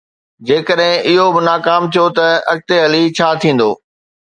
جيڪڏهن 0.47 0.95
اهو 1.09 1.25
به 1.35 1.41
ناڪام 1.49 1.81
ٿيو 1.93 2.05
ته 2.17 2.27
اڳتي 2.51 2.75
هلي 2.83 3.03
ڇا 3.17 3.29
ٿيندو؟ 3.41 3.71